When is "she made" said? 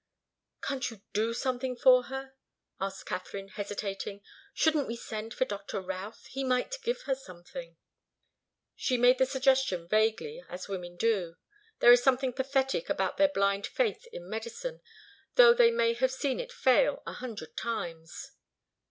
8.75-9.19